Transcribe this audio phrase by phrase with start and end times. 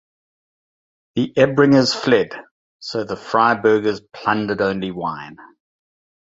[1.13, 2.29] The Ebringers fled,
[2.79, 5.37] so the Freiburgers plundered only wine.